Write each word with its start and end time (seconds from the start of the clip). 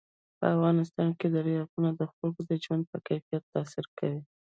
په 0.37 0.45
افغانستان 0.55 1.09
کې 1.19 1.27
دریابونه 1.35 1.89
د 1.95 2.01
خلکو 2.13 2.41
د 2.49 2.51
ژوند 2.63 2.83
په 2.91 2.97
کیفیت 3.07 3.43
تاثیر 3.53 3.85
کوي. 3.97 4.21